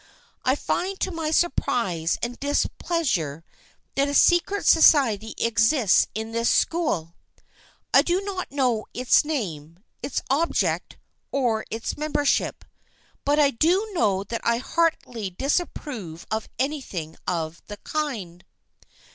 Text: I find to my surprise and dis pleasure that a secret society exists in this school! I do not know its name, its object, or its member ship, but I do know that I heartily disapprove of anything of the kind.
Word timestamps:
I 0.43 0.55
find 0.55 0.99
to 1.01 1.11
my 1.11 1.29
surprise 1.29 2.17
and 2.23 2.39
dis 2.39 2.65
pleasure 2.79 3.43
that 3.93 4.07
a 4.07 4.15
secret 4.15 4.65
society 4.65 5.35
exists 5.37 6.07
in 6.15 6.31
this 6.31 6.49
school! 6.49 7.13
I 7.93 8.01
do 8.01 8.19
not 8.21 8.51
know 8.51 8.87
its 8.95 9.23
name, 9.23 9.77
its 10.01 10.23
object, 10.31 10.97
or 11.31 11.65
its 11.69 11.97
member 11.97 12.25
ship, 12.25 12.65
but 13.25 13.37
I 13.37 13.51
do 13.51 13.91
know 13.93 14.23
that 14.23 14.41
I 14.43 14.57
heartily 14.57 15.29
disapprove 15.29 16.25
of 16.31 16.49
anything 16.57 17.15
of 17.27 17.61
the 17.67 17.77
kind. 17.77 18.43